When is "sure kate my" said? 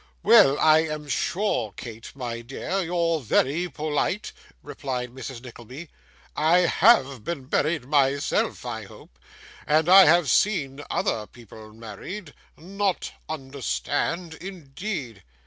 1.07-2.41